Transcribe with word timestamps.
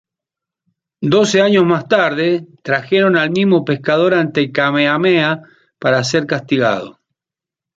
Doce 1.01 1.41
años 1.43 1.63
más 1.63 1.87
tarde, 1.87 2.47
trajeron 2.63 3.15
al 3.15 3.29
mismo 3.29 3.63
pescador 3.63 4.15
ante 4.15 4.51
Kamehameha 4.51 5.43
para 5.77 6.03
ser 6.03 6.25
castigado. 6.25 6.97